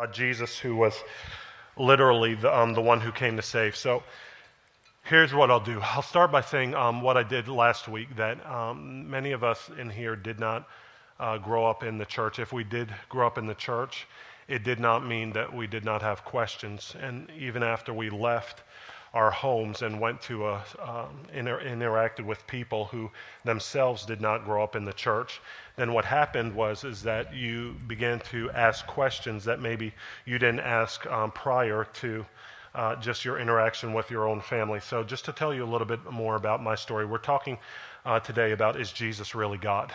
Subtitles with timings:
[0.00, 0.94] uh, Jesus, who was
[1.76, 3.76] literally the, um, the one who came to save.
[3.76, 4.02] So
[5.04, 8.44] here's what I'll do I'll start by saying um, what I did last week that
[8.46, 10.66] um, many of us in here did not
[11.18, 12.38] uh, grow up in the church.
[12.38, 14.06] If we did grow up in the church,
[14.48, 16.96] it did not mean that we did not have questions.
[17.00, 18.62] And even after we left,
[19.12, 23.10] our homes and went to a, um, inter- interacted with people who
[23.44, 25.40] themselves did not grow up in the church,
[25.76, 29.92] then what happened was is that you began to ask questions that maybe
[30.24, 32.24] you didn't ask um, prior to
[32.74, 34.78] uh, just your interaction with your own family.
[34.80, 37.58] So, just to tell you a little bit more about my story, we're talking
[38.06, 39.92] uh, today about is Jesus really God?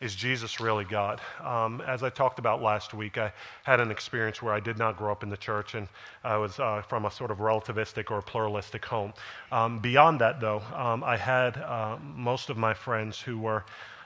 [0.00, 1.20] Is Jesus really God?
[1.42, 3.32] Um, as I talked about last week, I
[3.64, 5.88] had an experience where I did not grow up in the church and
[6.22, 9.12] I was uh, from a sort of relativistic or pluralistic home.
[9.50, 13.64] Um, beyond that, though, um, I had uh, most of my friends who were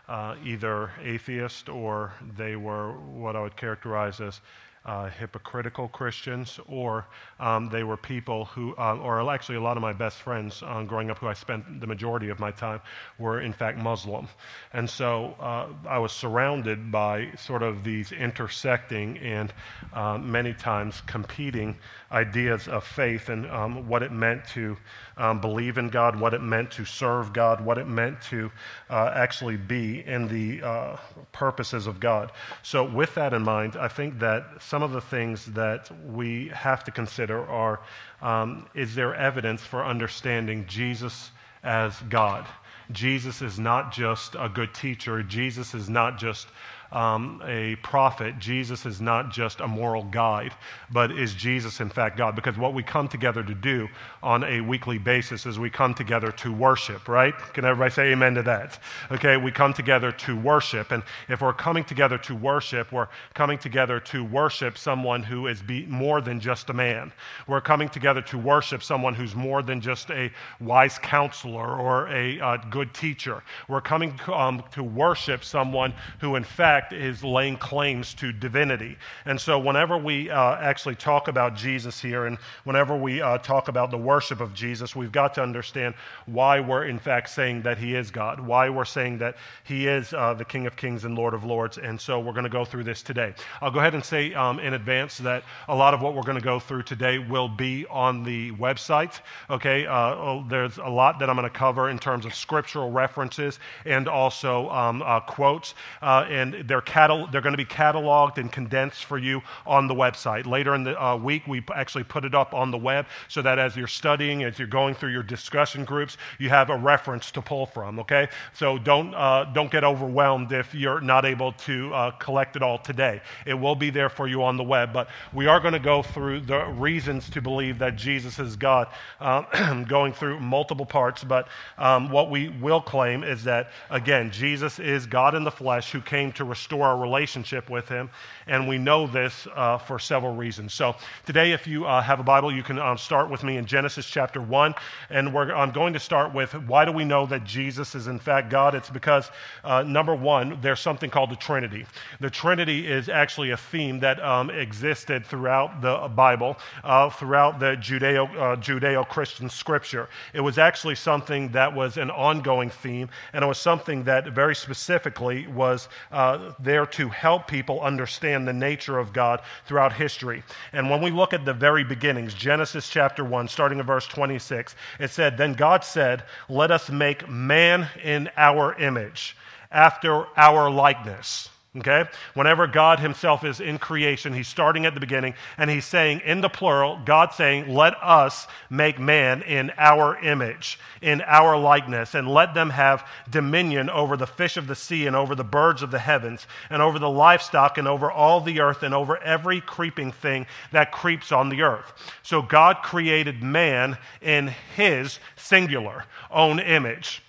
[0.09, 4.41] uh, either atheist or they were what I would characterize as
[4.85, 7.07] uh, hypocritical Christians, or
[7.39, 10.87] um, they were people who, uh, or actually a lot of my best friends um,
[10.87, 12.81] growing up who I spent the majority of my time
[13.19, 14.29] were in fact Muslim.
[14.73, 19.53] And so uh, I was surrounded by sort of these intersecting and
[19.93, 21.77] uh, many times competing
[22.13, 24.77] ideas of faith and um, what it meant to
[25.17, 28.51] um, believe in God, what it meant to serve God, what it meant to
[28.89, 30.97] uh, actually be in the uh,
[31.33, 32.33] purposes of God.
[32.63, 36.85] So, with that in mind, I think that some of the things that we have
[36.85, 37.81] to consider are
[38.23, 41.31] um, is there evidence for understanding Jesus
[41.63, 42.47] as God?
[42.93, 46.49] Jesus is not just a good teacher, Jesus is not just
[46.93, 50.53] um, a prophet, Jesus is not just a moral guide,
[50.93, 52.35] but is Jesus, in fact, God?
[52.35, 53.89] Because what we come together to do
[54.23, 57.35] on a weekly basis is we come together to worship, right?
[57.53, 58.79] Can everybody say amen to that?
[59.11, 60.91] Okay, we come together to worship.
[60.91, 65.63] And if we're coming together to worship, we're coming together to worship someone who is
[65.63, 67.13] be- more than just a man.
[67.47, 70.31] We're coming together to worship someone who's more than just a
[70.61, 73.43] wise counselor or a uh, good teacher.
[73.69, 78.97] We're coming um, to worship someone who, in fact, fact, is laying claims to divinity.
[79.25, 83.69] And so, whenever we uh, actually talk about Jesus here and whenever we uh, talk
[83.69, 85.95] about the worship of Jesus, we've got to understand
[86.27, 90.13] why we're, in fact, saying that he is God, why we're saying that he is
[90.13, 91.79] uh, the King of Kings and Lord of Lords.
[91.79, 93.35] And so, we're going to go through this today.
[93.61, 96.39] I'll go ahead and say um, in advance that a lot of what we're going
[96.39, 99.21] to go through today will be on the website.
[99.49, 102.91] Okay, uh, oh, there's a lot that I'm going to cover in terms of scriptural
[102.91, 105.75] references and also um, uh, quotes.
[106.01, 109.95] Uh, and they're, catal- they're going to be cataloged and condensed for you on the
[109.95, 110.47] website.
[110.47, 113.59] Later in the uh, week, we actually put it up on the web so that
[113.59, 117.43] as you're studying, as you're going through your discussion groups, you have a reference to
[117.43, 118.29] pull from, okay?
[118.55, 122.79] So don't, uh, don't get overwhelmed if you're not able to uh, collect it all
[122.79, 123.21] today.
[123.47, 126.03] It will be there for you on the web, but we are going to go
[126.03, 128.87] through the reasons to believe that Jesus is God,
[129.21, 131.25] uh, going through multiple parts.
[131.25, 131.49] But
[131.79, 136.01] um, what we will claim is that, again, Jesus is God in the flesh who
[136.01, 138.11] came to restore restore our relationship with Him.
[138.47, 140.75] And we know this uh, for several reasons.
[140.75, 140.95] So
[141.25, 144.05] today, if you uh, have a Bible, you can um, start with me in Genesis
[144.05, 144.75] chapter 1.
[145.09, 148.51] And I'm going to start with why do we know that Jesus is in fact
[148.51, 148.75] God?
[148.75, 149.31] It's because,
[149.65, 151.87] uh, number one, there's something called the Trinity.
[152.21, 157.77] The Trinity is actually a theme that um, existed throughout the Bible, uh, throughout the
[157.77, 160.11] Judeo, uh, Judeo-Christian scripture.
[160.35, 164.55] It was actually something that was an ongoing theme, and it was something that very
[164.55, 170.43] specifically was uh, there to help people understand the nature of God throughout history.
[170.73, 174.75] And when we look at the very beginnings, Genesis chapter 1, starting in verse 26,
[174.99, 179.37] it said, Then God said, Let us make man in our image,
[179.71, 181.49] after our likeness.
[181.77, 182.05] Okay?
[182.35, 186.41] Whenever God Himself is in creation, He's starting at the beginning and He's saying in
[186.41, 192.27] the plural, God saying, Let us make man in our image, in our likeness, and
[192.27, 195.93] let them have dominion over the fish of the sea and over the birds of
[195.93, 200.11] the heavens and over the livestock and over all the earth and over every creeping
[200.11, 201.93] thing that creeps on the earth.
[202.25, 207.23] So God created man in His singular own image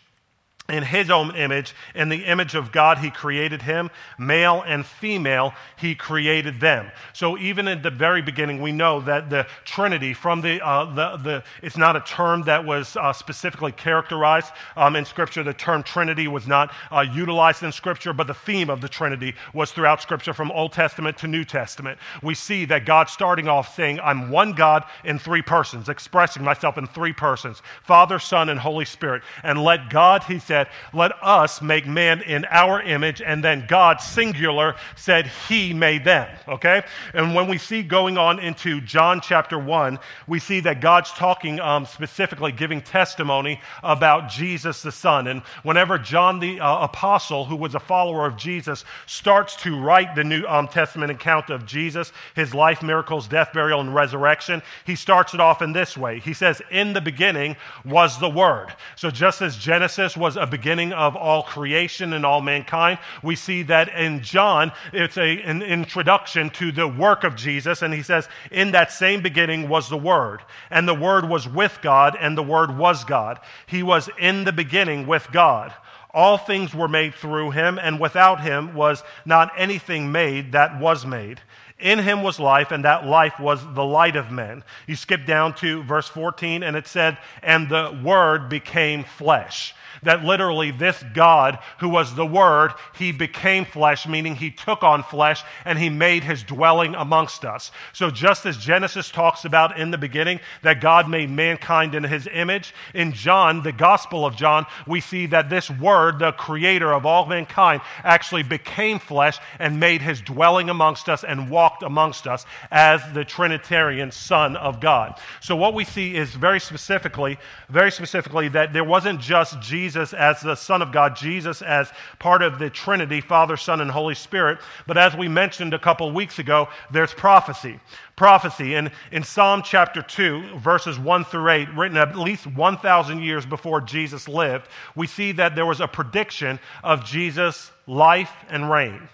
[0.72, 1.76] in his own image.
[1.96, 3.90] In the image of God, he created him.
[4.18, 6.92] Male and female, he created them.
[7.14, 11.18] So even in the very beginning, we know that the Trinity, from the, uh, the,
[11.18, 15.44] the it's not a term that was uh, specifically characterized um, in Scripture.
[15.44, 19.36] The term Trinity was not uh, utilized in Scripture, but the theme of the Trinity
[19.54, 22.00] was throughout Scripture from Old Testament to New Testament.
[22.24, 26.78] We see that God starting off saying, I'm one God in three persons, expressing myself
[26.78, 29.24] in three persons Father, Son, and Holy Spirit.
[29.44, 33.22] And let God, he said, said, Let us make man in our image.
[33.22, 36.28] And then God, singular, said, He made them.
[36.48, 36.84] Okay?
[37.14, 41.60] And when we see going on into John chapter 1, we see that God's talking
[41.60, 45.28] um, specifically, giving testimony about Jesus the Son.
[45.28, 50.16] And whenever John the uh, apostle, who was a follower of Jesus, starts to write
[50.16, 54.96] the New um, Testament account of Jesus, his life, miracles, death, burial, and resurrection, he
[54.96, 56.20] starts it off in this way.
[56.20, 57.56] He says, In the beginning
[57.86, 58.74] was the Word.
[58.96, 63.62] So just as Genesis was a beginning of all creation and all mankind, we see
[63.64, 67.84] that in John, it's a, an introduction to the work of Jesus.
[67.84, 70.42] And he says, In that same beginning was the Word,
[70.72, 73.40] and the Word was with God, and the Word was God.
[73.68, 75.74] He was in the beginning with God.
[76.14, 81.06] All things were made through him, and without him was not anything made that was
[81.06, 81.40] made.
[81.80, 84.64] In him was life, and that life was the light of men.
[84.88, 89.74] You skip down to verse 14, and it said, And the Word became flesh
[90.04, 95.04] that literally this God, who was the Word, he became flesh, meaning he took on
[95.04, 97.72] flesh and he made his dwelling amongst us.
[97.94, 102.28] So just as Genesis talks about in the beginning that God made mankind in his
[102.32, 107.06] image, in John, the Gospel of John, we see that this Word, the creator of
[107.06, 112.46] all mankind, actually became flesh and made his dwelling amongst us and walked amongst us
[112.72, 115.20] as the Trinitarian Son of God.
[115.42, 117.38] So what we see is very specifically,
[117.70, 121.92] very specifically, that there wasn't just Jesus Jesus as the Son of God, Jesus as
[122.20, 124.60] part of the Trinity, Father, Son, and Holy Spirit.
[124.86, 127.80] But as we mentioned a couple weeks ago, there's prophecy.
[128.16, 128.76] Prophecy.
[128.76, 133.82] And in Psalm chapter 2, verses 1 through 8, written at least 1,000 years before
[133.82, 139.10] Jesus lived, we see that there was a prediction of Jesus' life and reign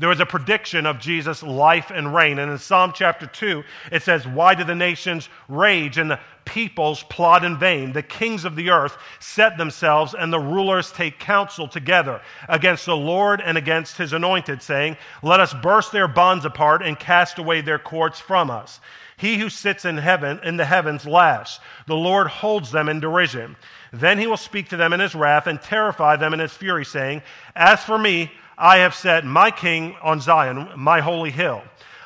[0.00, 2.38] there was a prediction of Jesus' life and reign.
[2.38, 3.62] And in Psalm chapter 2,
[3.92, 7.92] it says, Why do the nations rage and the peoples plot in vain?
[7.92, 12.96] The kings of the earth set themselves, and the rulers take counsel together against the
[12.96, 17.60] Lord and against his anointed, saying, Let us burst their bonds apart and cast away
[17.60, 18.80] their cords from us.
[19.18, 21.60] He who sits in heaven, in the heavens, laughs.
[21.86, 23.54] The Lord holds them in derision.
[23.92, 26.86] Then he will speak to them in his wrath and terrify them in his fury,
[26.86, 27.20] saying,
[27.54, 28.32] As for me,
[28.62, 31.62] I have set my king on Zion, my holy hill.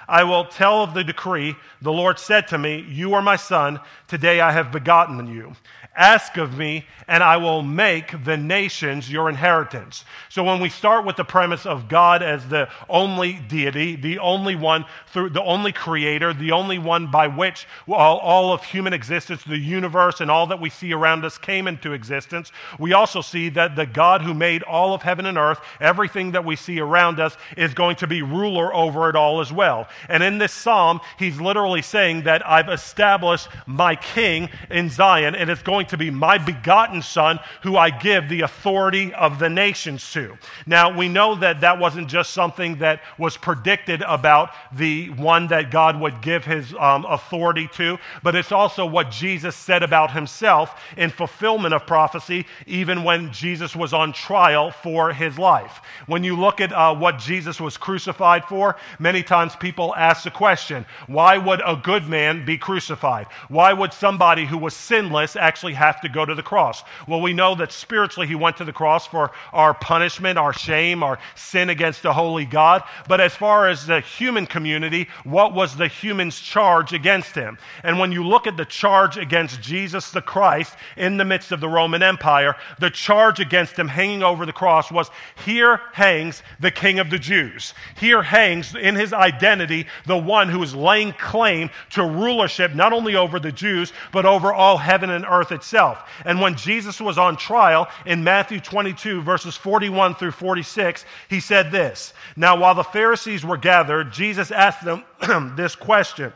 [0.09, 1.57] I will tell of the decree.
[1.83, 3.81] The Lord said to me, You are my son.
[4.09, 5.55] Today I have begotten you.
[5.97, 10.05] Ask of me, and I will make the nations your inheritance.
[10.29, 14.57] So when we start with the premise of God as the only deity, the only
[14.57, 19.45] one through the only creator, the only one by which all, all of human existence,
[19.45, 23.49] the universe, and all that we see around us came into existence, we also see
[23.51, 27.21] that the God who made all of heaven and earth, everything that we see around
[27.21, 29.87] us, is going to be ruler over it all as well.
[30.09, 35.51] And in this psalm, he's literally saying that I've established my king in Zion, and
[35.51, 40.11] it's going to be my begotten Son, who I give the authority of the nations
[40.13, 40.37] to.
[40.67, 45.71] Now, we know that that wasn't just something that was predicted about the one that
[45.71, 50.81] God would give his um, authority to, but it's also what Jesus said about himself
[50.97, 55.81] in fulfillment of prophecy, even when Jesus was on trial for his life.
[56.07, 60.31] When you look at uh, what Jesus was crucified for, many times people ask the
[60.31, 63.27] question why would a good man be crucified?
[63.49, 66.85] Why would somebody who was sinless actually have to go to the cross?
[67.09, 71.03] Well, we know that spiritually he went to the cross for our punishment, our shame,
[71.03, 72.85] our sin against the holy God.
[73.09, 77.59] But as far as the human community, what was the human's charge against him?
[77.83, 81.61] And when you look at the charge against Jesus the Christ in the midst of
[81.61, 85.11] the Roman Empire, the charge against him hanging over the cross was
[85.45, 87.75] here hangs the King of the Jews.
[87.99, 89.74] Here hangs in his identity
[90.07, 94.53] the one who is laying claim to rulership not only over the Jews, but over
[94.53, 96.09] all heaven and earth itself.
[96.25, 101.73] And when Jesus was on trial in Matthew 22, verses 41 through 46, he said
[101.73, 105.05] this Now, while the Pharisees were gathered, Jesus asked them
[105.57, 106.33] this question.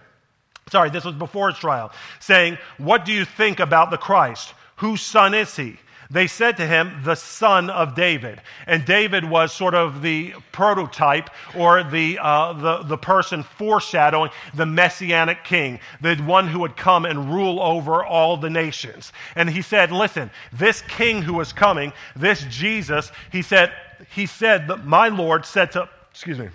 [0.71, 4.54] Sorry, this was before his trial, saying, What do you think about the Christ?
[4.76, 5.78] Whose son is he?
[6.10, 8.40] They said to him, the son of David.
[8.66, 14.64] And David was sort of the prototype or the, uh, the, the person foreshadowing the
[14.64, 19.12] messianic king, the one who would come and rule over all the nations.
[19.36, 23.72] And he said, Listen, this king who is coming, this Jesus, he said,
[24.14, 26.48] he said that my Lord said to, excuse me.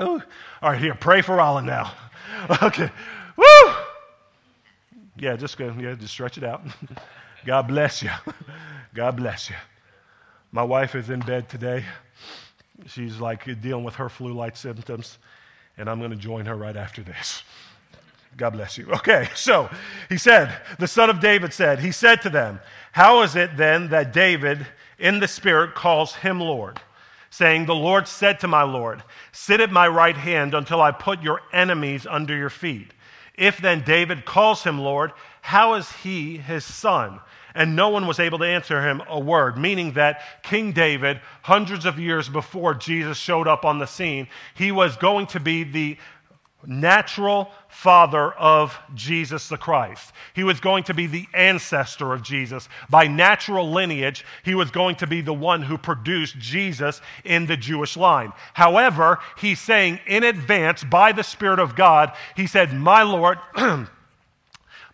[0.00, 0.22] Ooh.
[0.62, 1.92] All right, here, pray for Alan now.
[2.62, 2.88] Okay.
[3.36, 3.72] Woo!
[5.16, 6.62] Yeah, just go, yeah, just stretch it out.
[7.48, 8.10] God bless you.
[8.94, 9.56] God bless you.
[10.52, 11.82] My wife is in bed today.
[12.88, 15.16] She's like dealing with her flu like symptoms,
[15.78, 17.42] and I'm going to join her right after this.
[18.36, 18.86] God bless you.
[18.92, 19.70] Okay, so
[20.10, 22.60] he said, the son of David said, he said to them,
[22.92, 24.66] How is it then that David
[24.98, 26.78] in the Spirit calls him Lord,
[27.30, 29.02] saying, The Lord said to my Lord,
[29.32, 32.92] Sit at my right hand until I put your enemies under your feet.
[33.36, 37.20] If then David calls him Lord, how is he his son?
[37.58, 41.86] And no one was able to answer him a word, meaning that King David, hundreds
[41.86, 45.98] of years before Jesus showed up on the scene, he was going to be the
[46.64, 50.12] natural father of Jesus the Christ.
[50.34, 52.68] He was going to be the ancestor of Jesus.
[52.88, 57.56] By natural lineage, he was going to be the one who produced Jesus in the
[57.56, 58.32] Jewish line.
[58.54, 63.38] However, he's saying in advance, by the Spirit of God, he said, My Lord,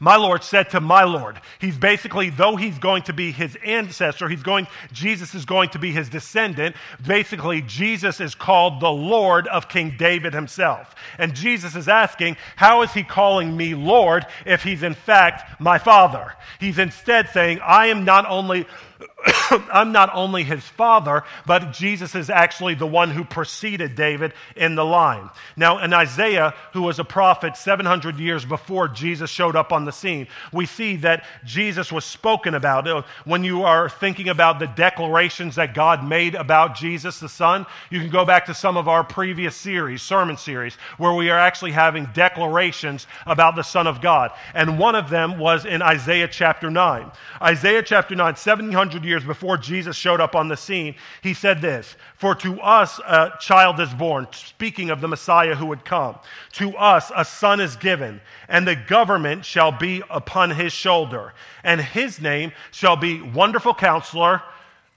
[0.04, 1.40] My Lord said to my Lord.
[1.58, 5.78] He's basically, though he's going to be his ancestor, he's going, Jesus is going to
[5.78, 6.76] be his descendant.
[7.06, 10.94] Basically, Jesus is called the Lord of King David himself.
[11.16, 15.78] And Jesus is asking, how is he calling me Lord if he's in fact my
[15.78, 16.34] father?
[16.60, 18.66] He's instead saying, I am not only
[19.72, 24.74] I'm not only his father, but Jesus is actually the one who preceded David in
[24.74, 25.30] the line.
[25.56, 29.92] Now, in Isaiah, who was a prophet 700 years before Jesus showed up on the
[29.92, 32.86] scene, we see that Jesus was spoken about.
[32.86, 37.66] Uh, when you are thinking about the declarations that God made about Jesus the Son,
[37.90, 41.38] you can go back to some of our previous series, sermon series, where we are
[41.38, 44.32] actually having declarations about the Son of God.
[44.54, 47.10] And one of them was in Isaiah chapter 9.
[47.40, 51.96] Isaiah chapter 9, 700 years before Jesus showed up on the scene, he said this
[52.16, 56.18] For to us a child is born, speaking of the Messiah who would come.
[56.52, 61.32] To us a son is given, and the government shall be upon his shoulder.
[61.62, 64.42] And his name shall be Wonderful Counselor,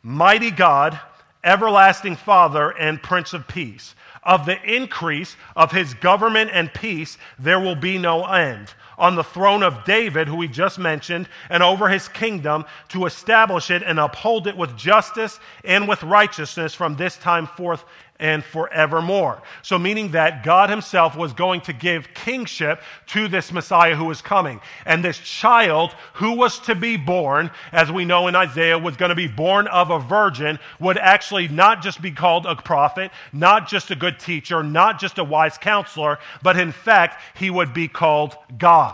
[0.04, 1.00] Mighty God,
[1.44, 3.96] Everlasting Father, and Prince of Peace.
[4.24, 9.24] Of the increase of his government and peace, there will be no end on the
[9.24, 14.00] throne of David, who we just mentioned, and over his kingdom to establish it and
[14.00, 17.84] uphold it with justice and with righteousness from this time forth
[18.20, 19.42] and forevermore.
[19.62, 24.22] So, meaning that God Himself was going to give kingship to this Messiah who was
[24.22, 24.60] coming.
[24.86, 29.10] And this child who was to be born, as we know in Isaiah, was going
[29.10, 33.68] to be born of a virgin, would actually not just be called a prophet, not
[33.68, 37.88] just a good teacher, not just a wise counselor, but in fact, he would be
[37.88, 38.87] called God.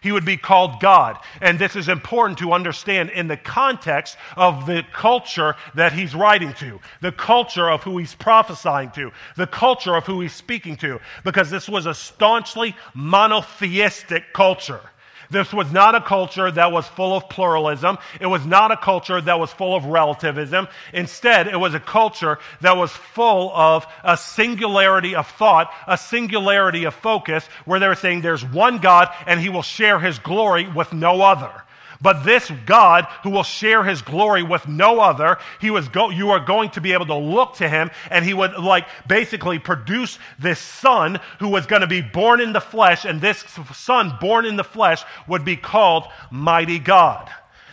[0.00, 1.18] He would be called God.
[1.40, 6.52] And this is important to understand in the context of the culture that he's writing
[6.54, 11.00] to, the culture of who he's prophesying to, the culture of who he's speaking to,
[11.24, 14.82] because this was a staunchly monotheistic culture.
[15.30, 17.98] This was not a culture that was full of pluralism.
[18.20, 20.68] It was not a culture that was full of relativism.
[20.92, 26.84] Instead, it was a culture that was full of a singularity of thought, a singularity
[26.84, 30.66] of focus, where they were saying there's one God and he will share his glory
[30.68, 31.52] with no other.
[32.00, 36.30] But this God who will share his glory with no other, he was go, you
[36.30, 40.18] are going to be able to look to him and he would like basically produce
[40.38, 44.46] this son who was going to be born in the flesh and this son born
[44.46, 47.28] in the flesh would be called mighty God.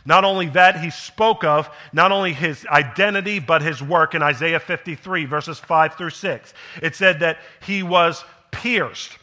[0.08, 4.60] Not only that, he spoke of not only his identity, but his work in Isaiah
[4.60, 6.54] 53, verses 5 through 6.
[6.82, 9.18] It said that he was pierced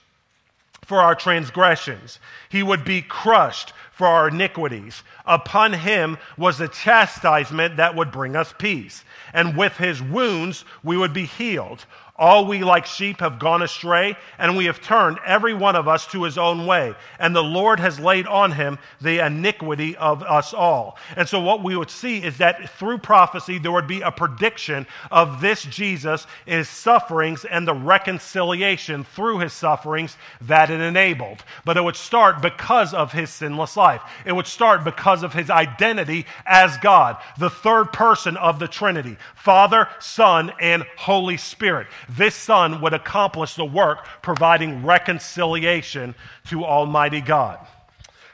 [0.92, 2.18] for our transgressions,
[2.50, 5.02] he would be crushed for our iniquities.
[5.24, 9.02] Upon him was the chastisement that would bring us peace.
[9.32, 11.86] And with his wounds we would be healed.
[12.22, 16.06] All we like sheep have gone astray, and we have turned every one of us
[16.12, 16.94] to his own way.
[17.18, 20.98] And the Lord has laid on him the iniquity of us all.
[21.16, 24.86] And so, what we would see is that through prophecy, there would be a prediction
[25.10, 31.42] of this Jesus, his sufferings, and the reconciliation through his sufferings that it enabled.
[31.64, 35.50] But it would start because of his sinless life, it would start because of his
[35.50, 42.34] identity as God, the third person of the Trinity Father, Son, and Holy Spirit this
[42.34, 46.14] Son would accomplish the work providing reconciliation
[46.48, 47.58] to Almighty God.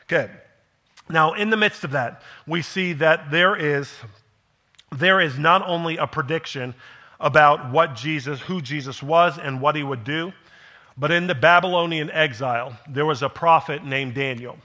[0.05, 0.31] Okay.
[1.11, 3.91] Now, in the midst of that, we see that there is,
[4.95, 6.75] there is not only a prediction
[7.21, 10.33] about what Jesus, who Jesus was and what he would do,
[10.97, 14.59] but in the Babylonian exile, there was a prophet named Daniel.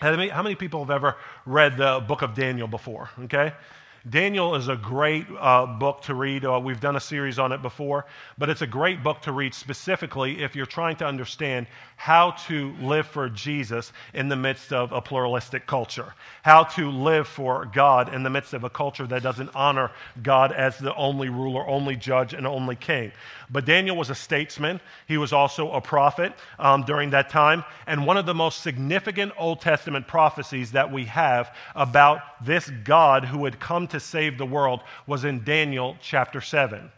[0.00, 1.16] How many, how many people have ever
[1.46, 3.08] read the book of Daniel before?
[3.24, 3.52] Okay?
[4.08, 6.44] Daniel is a great uh, book to read.
[6.44, 8.06] Uh, we've done a series on it before,
[8.38, 12.72] but it's a great book to read specifically if you're trying to understand how to
[12.80, 18.14] live for Jesus in the midst of a pluralistic culture, how to live for God
[18.14, 19.90] in the midst of a culture that doesn't honor
[20.22, 23.10] God as the only ruler, only judge, and only king.
[23.50, 24.80] But Daniel was a statesman.
[25.08, 27.64] He was also a prophet um, during that time.
[27.86, 33.24] And one of the most significant Old Testament prophecies that we have about this God
[33.24, 36.90] who would come to to save the world was in Daniel chapter 7.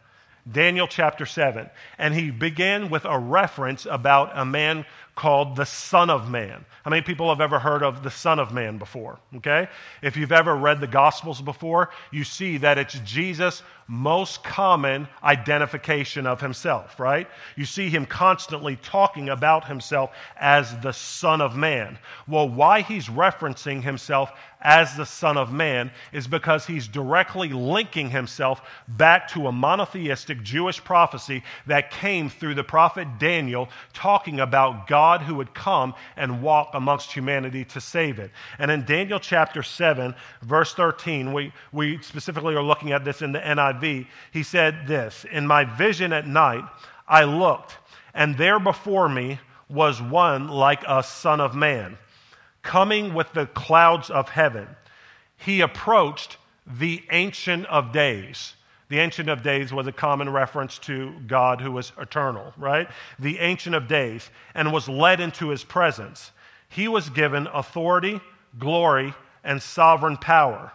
[0.51, 1.69] Daniel chapter 7.
[1.99, 4.85] And he began with a reference about a man
[5.19, 6.65] called the Son of Man.
[6.85, 9.19] How many people have ever heard of the Son of Man before?
[9.39, 9.67] Okay?
[10.01, 16.27] If you've ever read the Gospels before, you see that it's Jesus' most common identification
[16.27, 17.27] of himself, right?
[17.57, 21.99] You see him constantly talking about himself as the Son of Man.
[22.29, 28.11] Well, why he's referencing himself as the Son of Man is because he's directly linking
[28.11, 34.87] himself back to a monotheistic Jewish prophecy that came through the prophet Daniel, talking about
[34.87, 38.31] God who would come and walk amongst humanity to save it.
[38.59, 43.33] And in Daniel chapter 7, verse 13, we, we specifically are looking at this in
[43.33, 44.07] the NIV.
[44.33, 46.65] He said this In my vision at night,
[47.09, 47.77] I looked,
[48.15, 51.99] and there before me was one like a son of man
[52.69, 54.69] coming with the clouds of heaven,
[55.39, 56.37] he approached
[56.67, 58.55] the Ancient of Days.
[58.89, 62.89] The Ancient of Days was a common reference to God who was eternal, right?
[63.19, 66.33] The Ancient of Days, and was led into his presence.
[66.69, 68.21] He was given authority,
[68.59, 69.15] glory,
[69.45, 70.73] and sovereign power.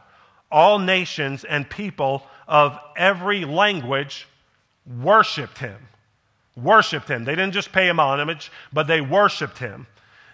[0.52, 4.28] All nations and people of every language
[5.02, 5.78] worshiped him.
[6.56, 7.26] Worshiped him.
[7.26, 9.88] They didn't just pay him homage, but they worshiped him.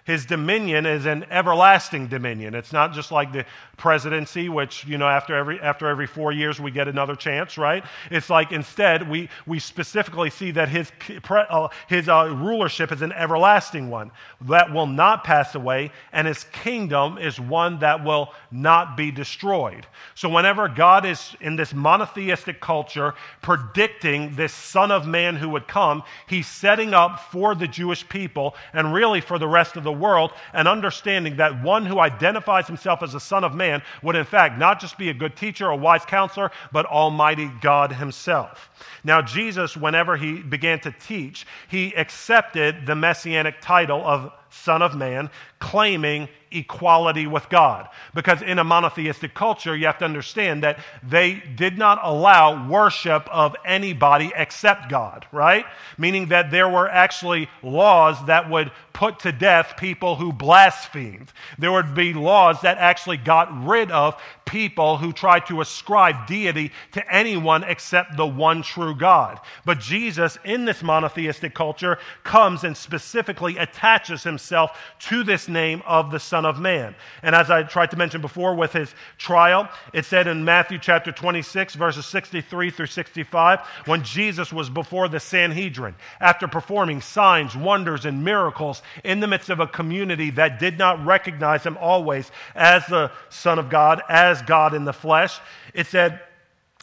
[0.09, 2.55] His dominion is an everlasting dominion.
[2.55, 3.45] It's not just like the
[3.77, 7.83] presidency, which, you know, after every, after every four years we get another chance, right?
[8.09, 10.91] It's like instead we, we specifically see that his,
[11.29, 14.09] uh, his uh, rulership is an everlasting one
[14.41, 19.85] that will not pass away, and his kingdom is one that will not be destroyed.
[20.15, 23.13] So, whenever God is in this monotheistic culture
[23.43, 28.55] predicting this Son of Man who would come, he's setting up for the Jewish people
[28.73, 33.03] and really for the rest of the world and understanding that one who identifies himself
[33.03, 35.75] as the Son of Man would, in fact, not just be a good teacher, a
[35.75, 38.69] wise counselor, but Almighty God Himself.
[39.03, 44.95] Now, Jesus, whenever he began to teach, he accepted the messianic title of Son of
[44.95, 45.29] Man,
[45.59, 47.87] claiming equality with God.
[48.15, 53.27] Because in a monotheistic culture, you have to understand that they did not allow worship
[53.31, 55.65] of anybody except God, right?
[55.97, 61.31] Meaning that there were actually laws that would put to death people who blasphemed.
[61.57, 66.71] There would be laws that actually got rid of people who tried to ascribe deity
[66.91, 69.39] to anyone except the one true God.
[69.63, 76.11] But Jesus, in this monotheistic culture, comes and specifically attaches himself to this name of
[76.11, 76.95] the Son of Man.
[77.21, 81.11] And as I tried to mention before with his trial, it said in Matthew chapter
[81.11, 88.05] 26, verses 63 through 65, when Jesus was before the Sanhedrin, after performing signs, wonders,
[88.05, 92.85] and miracles, in the midst of a community that did not recognize him always as
[92.87, 95.39] the Son of God, as God in the flesh.
[95.73, 96.21] It said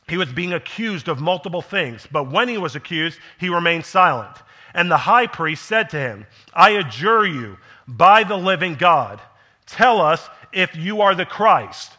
[0.08, 4.36] he was being accused of multiple things, but when he was accused, he remained silent.
[4.76, 7.56] And the high priest said to him, I adjure you
[7.88, 9.22] by the living God,
[9.64, 11.92] tell us if you are the Christ.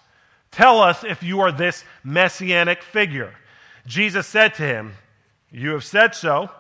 [0.52, 3.34] Tell us if you are this messianic figure.
[3.88, 4.94] Jesus said to him,
[5.52, 6.52] You have said so,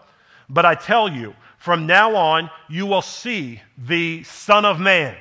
[0.50, 5.16] but I tell you, from now on, you will see the Son of Man.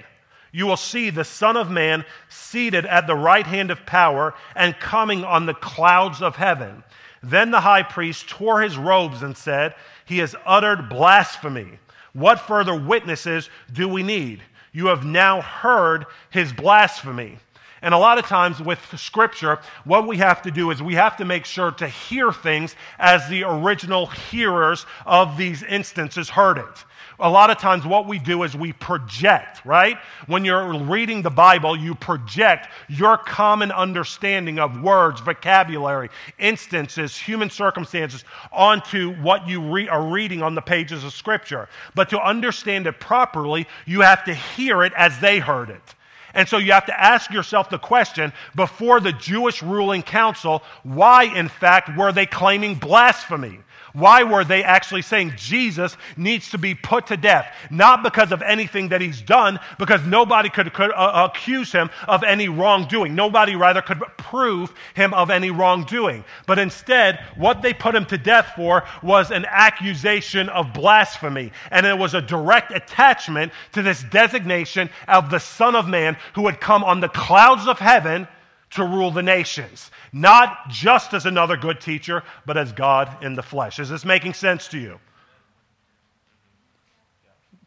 [0.51, 4.79] You will see the Son of Man seated at the right hand of power and
[4.81, 6.83] coming on the clouds of heaven.
[7.23, 9.75] Then the high priest tore his robes and said,
[10.07, 11.79] He has uttered blasphemy.
[12.13, 14.41] What further witnesses do we need?
[14.73, 17.39] You have now heard his blasphemy.
[17.87, 21.17] And a lot of times with Scripture, what we have to do is we have
[21.19, 26.85] to make sure to hear things as the original hearers of these instances heard it.
[27.21, 29.99] A lot of times, what we do is we project, right?
[30.27, 37.51] When you're reading the Bible, you project your common understanding of words, vocabulary, instances, human
[37.51, 41.69] circumstances onto what you re- are reading on the pages of Scripture.
[41.95, 45.95] But to understand it properly, you have to hear it as they heard it.
[46.37, 51.25] And so you have to ask yourself the question before the Jewish ruling council why,
[51.25, 53.59] in fact, were they claiming blasphemy?
[53.97, 57.51] Why were they actually saying Jesus needs to be put to death?
[57.71, 62.23] Not because of anything that he's done, because nobody could, could uh, accuse him of
[62.23, 63.15] any wrongdoing.
[63.15, 66.27] Nobody, rather, could prove him of any wrongdoing.
[66.47, 71.51] But instead, what they put him to death for was an accusation of blasphemy.
[71.71, 76.45] And it was a direct attachment to this designation of the Son of Man who
[76.45, 78.29] had come on the clouds of heaven
[78.77, 83.43] to rule the nations, not just as another good teacher, but as God in the
[83.43, 83.79] flesh.
[83.79, 84.99] Is this making sense to you?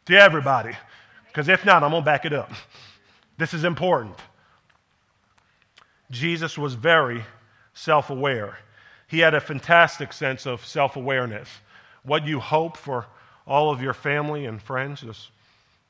[0.06, 0.76] To everybody.
[1.26, 2.50] Because if not, I'm going to back it up.
[3.38, 4.16] This is important.
[6.10, 7.24] Jesus was very,
[7.72, 8.58] self aware.
[9.06, 11.48] He had a fantastic sense of self awareness.
[12.02, 13.06] What you hope for
[13.46, 15.30] all of your family and friends is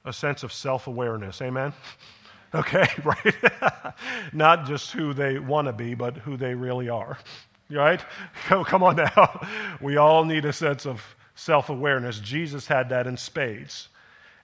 [0.04, 1.40] a sense of self awareness.
[1.42, 1.72] Amen?
[2.54, 3.94] Okay, right?
[4.32, 7.18] Not just who they want to be, but who they really are.
[7.70, 8.04] Right?
[8.48, 9.46] Come on now.
[9.80, 11.02] We all need a sense of
[11.34, 12.18] self awareness.
[12.20, 13.88] Jesus had that in spades.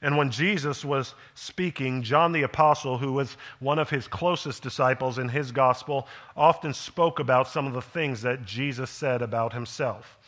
[0.03, 5.19] And when Jesus was speaking, John the Apostle, who was one of his closest disciples
[5.19, 10.19] in his gospel, often spoke about some of the things that Jesus said about himself.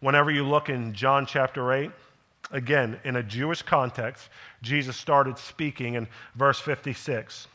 [0.00, 1.90] Whenever you look in John chapter 8,
[2.50, 4.28] again, in a Jewish context,
[4.62, 7.48] Jesus started speaking in verse 56.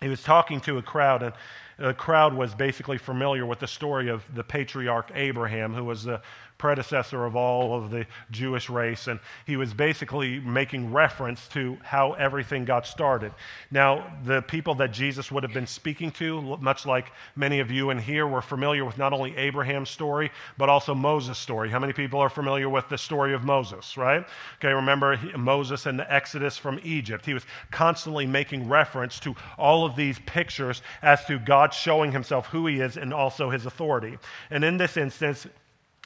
[0.00, 1.32] He was talking to a crowd, and
[1.78, 6.22] the crowd was basically familiar with the story of the patriarch Abraham, who was the
[6.60, 12.12] predecessor of all of the Jewish race, and he was basically making reference to how
[12.12, 13.32] everything got started.
[13.70, 17.88] Now, the people that Jesus would have been speaking to, much like many of you
[17.88, 21.70] in here, were familiar with not only Abraham's story, but also Moses' story.
[21.70, 24.26] How many people are familiar with the story of Moses, right?
[24.58, 27.24] Okay, remember Moses and the Exodus from Egypt.
[27.24, 32.48] He was constantly making reference to all of these pictures as to God showing himself
[32.48, 34.18] who he is and also his authority.
[34.50, 35.46] And in this instance,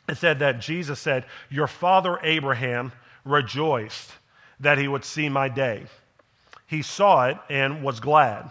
[0.08, 2.92] it said that Jesus said, Your father Abraham
[3.24, 4.12] rejoiced
[4.60, 5.86] that he would see my day.
[6.66, 8.50] He saw it and was glad.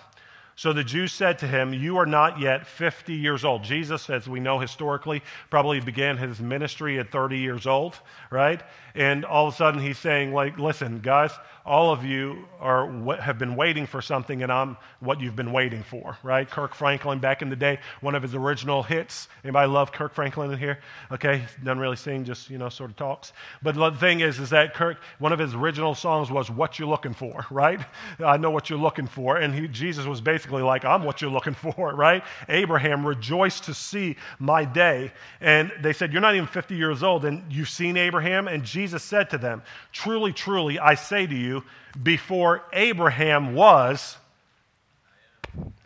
[0.55, 3.63] So the Jews said to him, You are not yet 50 years old.
[3.63, 8.61] Jesus, as we know historically, probably began his ministry at 30 years old, right?
[8.95, 11.31] And all of a sudden he's saying, like, listen, guys,
[11.65, 15.81] all of you are have been waiting for something, and I'm what you've been waiting
[15.81, 16.49] for, right?
[16.49, 19.29] Kirk Franklin back in the day, one of his original hits.
[19.43, 20.79] Anybody love Kirk Franklin in here?
[21.11, 23.31] Okay, doesn't really sing, just you know, sort of talks.
[23.61, 26.89] But the thing is, is that Kirk, one of his original songs was "What You're
[26.89, 27.79] Looking For," right?
[28.19, 31.31] I know what you're looking for, and he, Jesus was basically like, "I'm what you're
[31.31, 32.23] looking for," right?
[32.49, 37.25] Abraham rejoiced to see my day, and they said, "You're not even 50 years old,
[37.25, 41.43] and you've seen Abraham." And Jesus said to them, "Truly, truly, I say to you."
[41.43, 41.63] you,
[42.01, 44.17] before Abraham was,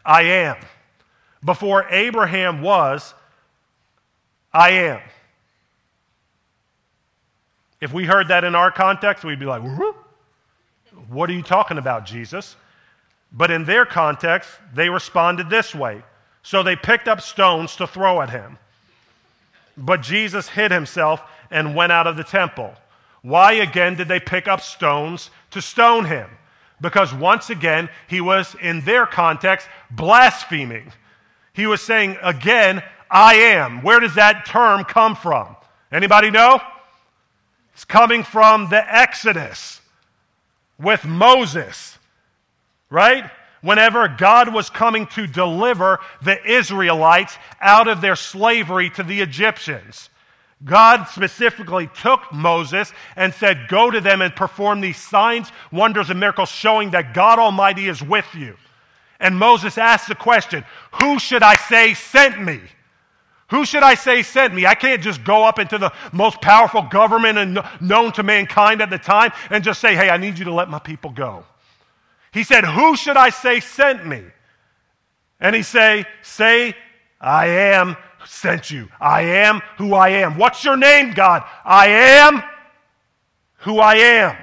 [0.06, 0.58] I am.
[1.44, 3.14] Before Abraham was,
[4.54, 5.02] I am.
[7.82, 9.62] If we heard that in our context, we'd be like,
[11.10, 12.56] What are you talking about, Jesus?
[13.32, 16.02] But in their context, they responded this way.
[16.44, 18.58] So they picked up stones to throw at him.
[19.76, 22.74] But Jesus hid himself and went out of the temple.
[23.22, 26.30] Why again did they pick up stones to stone him?
[26.80, 30.92] Because once again, he was, in their context, blaspheming.
[31.54, 33.82] He was saying, again, I am.
[33.82, 35.56] Where does that term come from?
[35.92, 36.60] Anybody know?
[37.74, 39.82] It's coming from the Exodus
[40.80, 41.97] with Moses,
[42.90, 43.30] right?
[43.62, 50.10] Whenever God was coming to deliver the Israelites out of their slavery to the Egyptians.
[50.64, 56.20] God specifically took Moses and said, Go to them and perform these signs, wonders, and
[56.20, 58.56] miracles showing that God Almighty is with you.
[59.20, 60.64] And Moses asked the question,
[61.02, 62.60] Who should I say sent me?
[63.50, 64.66] Who should I say sent me?
[64.66, 68.90] I can't just go up into the most powerful government and known to mankind at
[68.90, 71.46] the time and just say, Hey, I need you to let my people go.
[72.34, 74.24] He said, Who should I say sent me?
[75.40, 76.76] And he say, Say,
[77.20, 78.90] I am sent you.
[79.00, 80.38] I am who I am.
[80.38, 81.44] What's your name, God?
[81.66, 82.44] I am
[83.60, 84.36] who I am.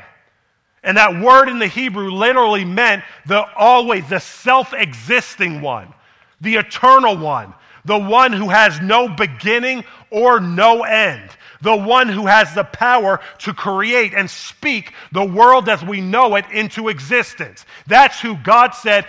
[0.83, 5.93] And that word in the Hebrew literally meant the always, the self existing one,
[6.41, 11.31] the eternal one, the one who has no beginning or no end,
[11.65, 16.37] the one who has the power to create and speak the world as we know
[16.37, 17.65] it into existence.
[17.87, 19.07] That's who God said,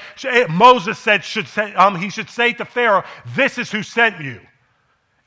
[0.50, 3.04] Moses said, should say, um, he should say to Pharaoh,
[3.36, 4.40] This is who sent you.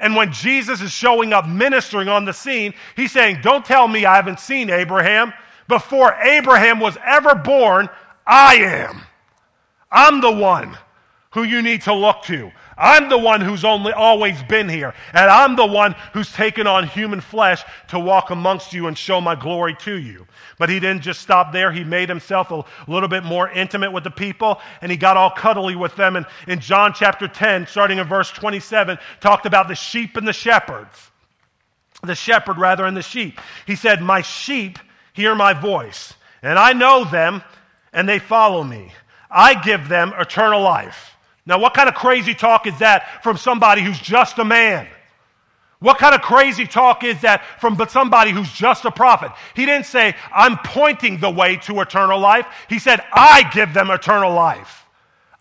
[0.00, 4.06] And when Jesus is showing up ministering on the scene, he's saying, Don't tell me
[4.06, 5.32] I haven't seen Abraham.
[5.68, 7.90] Before Abraham was ever born,
[8.26, 9.02] I am.
[9.90, 10.76] I'm the one
[11.32, 12.50] who you need to look to.
[12.78, 14.94] I'm the one who's only always been here.
[15.12, 19.20] And I'm the one who's taken on human flesh to walk amongst you and show
[19.20, 20.26] my glory to you.
[20.58, 21.72] But he didn't just stop there.
[21.72, 25.30] He made himself a little bit more intimate with the people and he got all
[25.30, 26.14] cuddly with them.
[26.14, 30.32] And in John chapter 10, starting in verse 27, talked about the sheep and the
[30.32, 31.10] shepherds.
[32.04, 33.40] The shepherd, rather, and the sheep.
[33.66, 34.78] He said, My sheep
[35.14, 37.42] hear my voice, and I know them,
[37.92, 38.92] and they follow me.
[39.28, 41.17] I give them eternal life
[41.48, 44.86] now, what kind of crazy talk is that from somebody who's just a man?
[45.80, 49.32] What kind of crazy talk is that from somebody who's just a prophet?
[49.54, 52.44] He didn't say, I'm pointing the way to eternal life.
[52.68, 54.84] He said, I give them eternal life.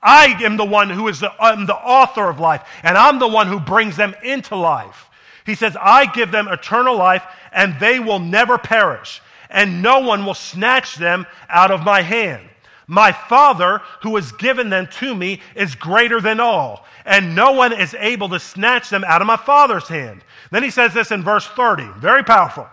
[0.01, 3.27] I am the one who is the, I'm the author of life, and I'm the
[3.27, 5.09] one who brings them into life.
[5.45, 10.25] He says, I give them eternal life, and they will never perish, and no one
[10.25, 12.47] will snatch them out of my hand.
[12.87, 17.73] My Father, who has given them to me, is greater than all, and no one
[17.73, 20.23] is able to snatch them out of my Father's hand.
[20.51, 22.67] Then he says this in verse 30, very powerful.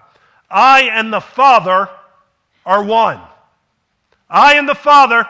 [0.49, 1.89] I and the Father
[2.65, 3.21] are one.
[4.31, 5.27] I and the Father,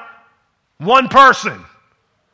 [0.78, 1.64] one person.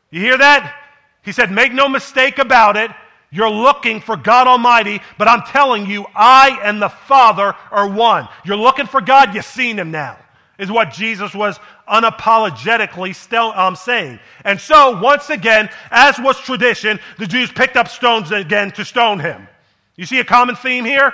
[0.09, 0.75] You hear that?
[1.23, 2.91] He said, Make no mistake about it.
[3.31, 8.27] You're looking for God Almighty, but I'm telling you, I and the Father are one.
[8.43, 10.17] You're looking for God, you've seen Him now,
[10.59, 14.19] is what Jesus was unapologetically still, um, saying.
[14.43, 19.19] And so, once again, as was tradition, the Jews picked up stones again to stone
[19.19, 19.47] him.
[19.95, 21.13] You see a common theme here?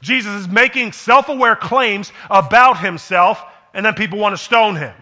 [0.00, 3.42] Jesus is making self aware claims about himself,
[3.74, 4.94] and then people want to stone him.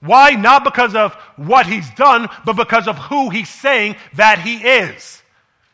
[0.00, 0.30] Why?
[0.30, 5.19] Not because of what he's done, but because of who he's saying that he is.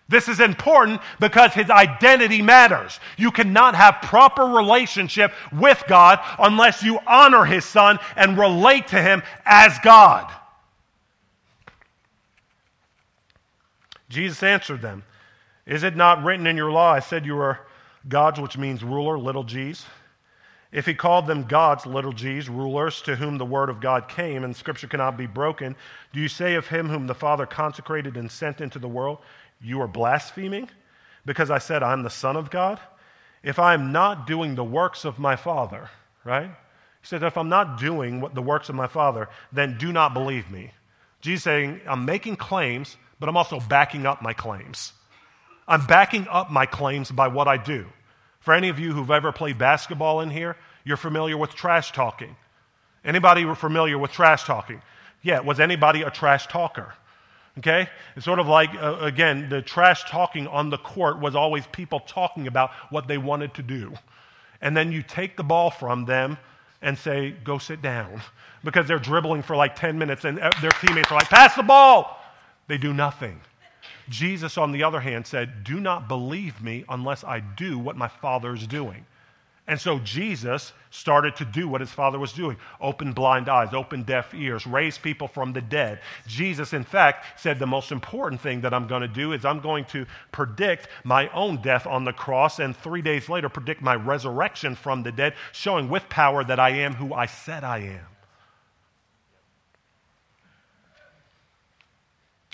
[0.08, 3.00] This is important because his identity matters.
[3.16, 9.02] You cannot have proper relationship with God unless you honor his son and relate to
[9.02, 10.32] him as God.
[14.08, 15.02] Jesus answered them,
[15.66, 17.66] Is it not written in your law, I said you are
[18.08, 19.84] gods, which means ruler, little g's?
[20.72, 24.44] If he called them gods, little g's, rulers, to whom the word of God came,
[24.44, 25.74] and scripture cannot be broken,
[26.12, 29.18] do you say of him whom the Father consecrated and sent into the world,
[29.60, 30.68] you are blaspheming?
[31.24, 32.80] Because I said, I'm the Son of God?
[33.42, 35.90] If I am not doing the works of my Father,
[36.24, 36.48] right?
[36.48, 40.14] He said, if I'm not doing what the works of my Father, then do not
[40.14, 40.72] believe me.
[41.20, 44.92] Jesus saying, I'm making claims, but I'm also backing up my claims.
[45.68, 47.86] I'm backing up my claims by what I do.
[48.40, 52.36] For any of you who've ever played basketball in here, you're familiar with trash talking.
[53.04, 54.82] Anybody familiar with trash talking?
[55.22, 56.94] Yeah, was anybody a trash talker?
[57.58, 57.88] Okay?
[58.16, 62.00] It's sort of like, uh, again, the trash talking on the court was always people
[62.00, 63.92] talking about what they wanted to do.
[64.60, 66.36] And then you take the ball from them
[66.82, 68.20] and say, go sit down.
[68.64, 71.62] Because they're dribbling for like 10 minutes and uh, their teammates are like, pass the
[71.62, 72.20] ball.
[72.68, 73.40] They do nothing.
[74.08, 78.08] Jesus, on the other hand, said, Do not believe me unless I do what my
[78.08, 79.04] Father is doing.
[79.68, 84.04] And so Jesus started to do what his father was doing open blind eyes, open
[84.04, 86.00] deaf ears, raise people from the dead.
[86.28, 89.60] Jesus, in fact, said the most important thing that I'm going to do is I'm
[89.60, 93.96] going to predict my own death on the cross and three days later predict my
[93.96, 98.06] resurrection from the dead, showing with power that I am who I said I am.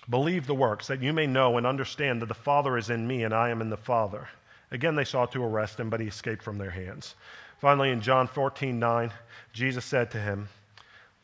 [0.08, 3.22] Believe the works, that you may know and understand that the Father is in me
[3.22, 4.28] and I am in the Father.
[4.72, 7.14] Again, they sought to arrest him, but he escaped from their hands.
[7.60, 9.12] Finally, in John 14 9,
[9.52, 10.48] Jesus said to him,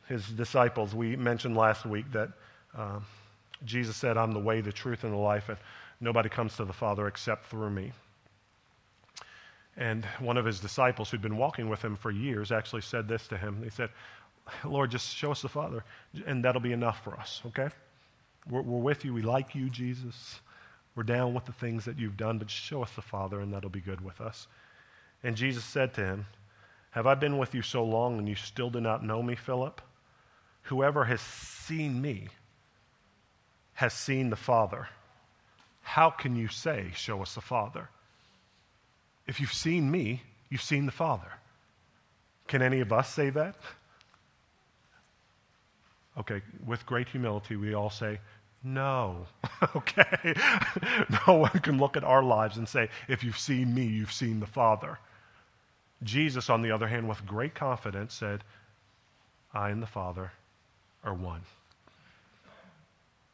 [0.09, 2.31] his disciples, we mentioned last week that
[2.77, 3.01] uh,
[3.65, 5.59] Jesus said, I'm the way, the truth, and the life, and
[6.01, 7.93] nobody comes to the Father except through me.
[9.77, 13.29] And one of his disciples who'd been walking with him for years actually said this
[13.29, 13.63] to him.
[13.63, 13.91] He said,
[14.65, 15.85] Lord, just show us the Father,
[16.27, 17.69] and that'll be enough for us, okay?
[18.49, 19.13] We're, we're with you.
[19.13, 20.41] We like you, Jesus.
[20.99, 23.71] We're down with the things that you've done, but show us the Father, and that'll
[23.71, 24.49] be good with us.
[25.23, 26.27] And Jesus said to him,
[26.91, 29.81] Have I been with you so long, and you still do not know me, Philip?
[30.63, 32.31] Whoever has seen me
[33.75, 34.89] has seen the Father.
[35.83, 37.89] How can you say, Show us the Father?
[39.29, 41.31] If you've seen me, you've seen the Father.
[42.49, 43.55] Can any of us say that?
[46.19, 48.19] Okay, with great humility, we all say,
[48.63, 49.27] no.
[49.77, 50.35] okay?
[51.27, 54.41] no one can look at our lives and say, if you've seen me, you've seen
[54.41, 54.99] the Father.
[56.03, 58.45] Jesus, on the other hand, with great confidence said,
[59.53, 60.33] I and the Father
[61.05, 61.43] are one.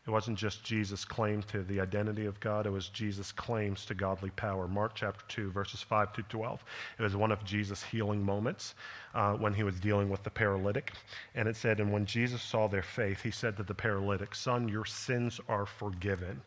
[0.07, 3.95] It wasn't just Jesus' claim to the identity of God, it was Jesus' claims to
[3.95, 4.69] godly power.
[4.69, 6.63] Mark chapter 2, verses 5 to 12.
[6.99, 8.75] It was one of Jesus' healing moments
[9.15, 10.93] uh, when he was dealing with the paralytic.
[11.35, 14.69] And it said, And when Jesus saw their faith, he said to the paralytic, Son,
[14.69, 16.43] your sins are forgiven.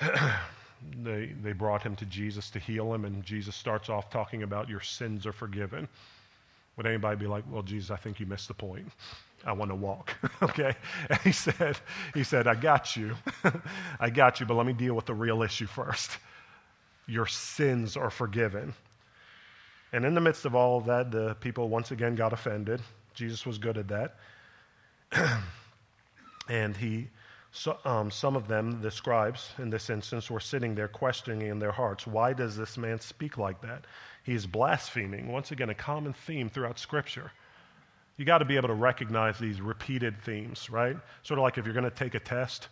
[1.02, 4.68] they, they brought him to Jesus to heal him, and Jesus starts off talking about,
[4.68, 5.86] Your sins are forgiven.
[6.76, 8.88] Would anybody be like, Well, Jesus, I think you missed the point?
[9.44, 10.14] I want to walk.
[10.42, 10.74] okay?
[11.08, 11.78] And he said,
[12.14, 13.14] he said, I got you.
[14.00, 16.18] I got you, but let me deal with the real issue first.
[17.06, 18.74] Your sins are forgiven.
[19.92, 22.80] And in the midst of all of that, the people once again got offended.
[23.12, 24.16] Jesus was good at that.
[26.48, 27.08] and he,
[27.52, 31.60] so, um, some of them, the scribes in this instance, were sitting there questioning in
[31.60, 33.84] their hearts, why does this man speak like that?
[34.24, 35.30] He's blaspheming.
[35.30, 37.30] Once again, a common theme throughout Scripture.
[38.16, 40.96] You got to be able to recognize these repeated themes, right?
[41.22, 42.68] Sort of like if you're going to take a test,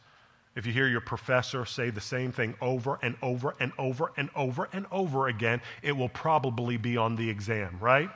[0.55, 4.29] if you hear your professor say the same thing over and over and over and
[4.37, 8.11] over and over again, it will probably be on the exam, right?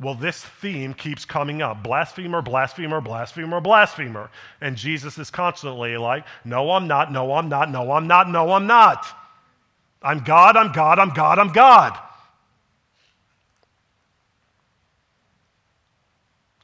[0.00, 4.30] Well, this theme keeps coming up blasphemer, blasphemer, blasphemer, blasphemer.
[4.60, 8.52] And Jesus is constantly like, No, I'm not, no, I'm not, no, I'm not, no,
[8.52, 9.06] I'm not.
[10.00, 11.98] I'm God, I'm God, I'm God, I'm God.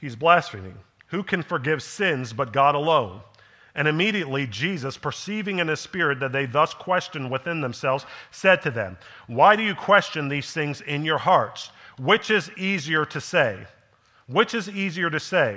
[0.05, 0.77] He's blaspheming.
[1.07, 3.23] Who can forgive sins but God alone?
[3.75, 8.71] And immediately Jesus, perceiving in his spirit that they thus questioned within themselves, said to
[8.71, 11.71] them, Why do you question these things in your hearts?
[11.99, 13.67] Which is easier to say?
[14.27, 15.57] Which is easier to say?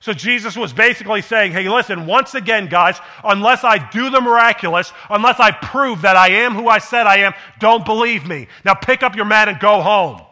[0.00, 4.92] So Jesus was basically saying, hey, listen, once again, guys, unless I do the miraculous,
[5.10, 8.46] unless I prove that I am who I said I am, don't believe me.
[8.64, 10.22] Now pick up your mat and go home.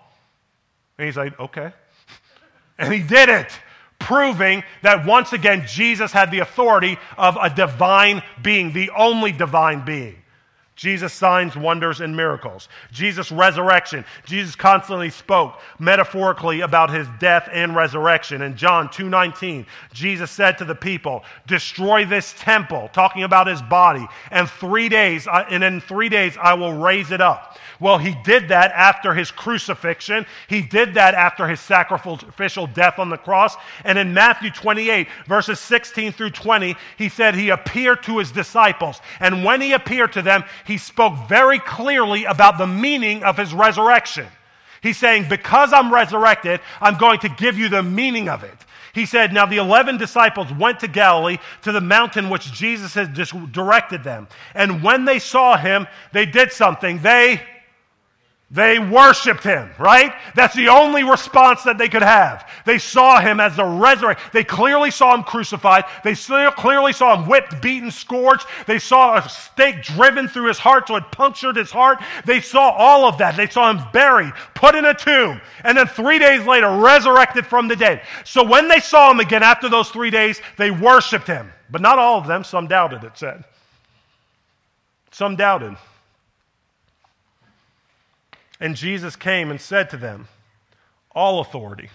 [0.99, 1.73] And he's like, okay.
[2.79, 3.59] And he did it,
[3.99, 9.83] proving that once again, Jesus had the authority of a divine being, the only divine
[9.87, 10.17] being.
[10.77, 12.69] Jesus' signs, wonders, and miracles.
[12.93, 14.05] Jesus' resurrection.
[14.27, 18.43] Jesus constantly spoke metaphorically about his death and resurrection.
[18.43, 24.07] In John 2.19, Jesus said to the people, destroy this temple, talking about his body,
[24.31, 27.57] and three days, uh, and in three days I will raise it up.
[27.79, 30.27] Well, he did that after his crucifixion.
[30.49, 33.57] He did that after his sacrificial death on the cross.
[33.85, 39.01] And in Matthew 28, verses 16 through 20, he said he appeared to his disciples.
[39.21, 43.53] And when he appeared to them, he spoke very clearly about the meaning of his
[43.53, 44.27] resurrection.
[44.83, 48.57] He's saying, Because I'm resurrected, I'm going to give you the meaning of it.
[48.95, 53.15] He said, Now the 11 disciples went to Galilee to the mountain which Jesus had
[53.15, 54.27] just directed them.
[54.55, 57.01] And when they saw him, they did something.
[57.01, 57.43] They
[58.49, 60.13] they worshiped him, right?
[60.37, 62.49] That's the only response that they could have.
[62.65, 64.33] They saw him as the resurrected.
[64.33, 65.85] They clearly saw him crucified.
[66.05, 68.47] They clearly saw him whipped, beaten, scourged.
[68.67, 71.99] They saw a stake driven through his heart so it punctured his heart.
[72.25, 73.37] They saw all of that.
[73.37, 77.67] They saw him buried, put in a tomb, and then three days later resurrected from
[77.67, 78.03] the dead.
[78.25, 81.53] So when they saw him again after those three days, they worshiped him.
[81.69, 82.45] But not all of them.
[82.45, 83.43] Some doubted, it said.
[85.11, 85.77] Some doubted.
[88.61, 90.29] And Jesus came and said to them,
[91.13, 91.91] All authority,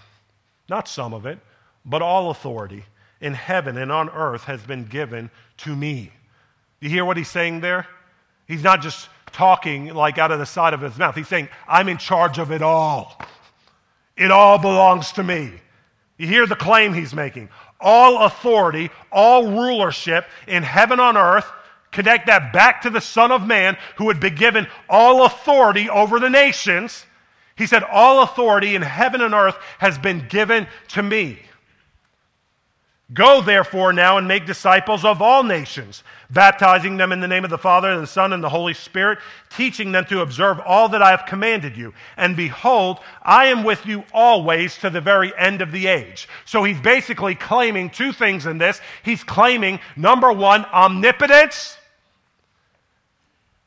[0.68, 1.38] not some of it,
[1.84, 2.84] but all authority
[3.20, 6.12] in heaven and on earth has been given to me.
[6.80, 7.86] You hear what he's saying there?
[8.46, 11.14] He's not just talking like out of the side of his mouth.
[11.14, 13.18] He's saying, I'm in charge of it all.
[14.16, 15.52] It all belongs to me.
[16.18, 17.48] You hear the claim he's making.
[17.80, 21.46] All authority, all rulership in heaven on earth
[21.92, 26.18] Connect that back to the Son of Man who had been given all authority over
[26.18, 27.04] the nations.
[27.54, 31.38] He said, All authority in heaven and earth has been given to me.
[33.12, 37.50] Go therefore now and make disciples of all nations, baptizing them in the name of
[37.50, 39.18] the Father and the Son and the Holy Spirit,
[39.54, 41.92] teaching them to observe all that I have commanded you.
[42.16, 46.26] And behold, I am with you always to the very end of the age.
[46.46, 48.80] So he's basically claiming two things in this.
[49.02, 51.76] He's claiming, number one, omnipotence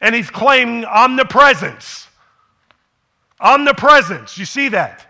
[0.06, 2.08] and he's claiming omnipresence.
[3.40, 5.08] Omnipresence, you see that?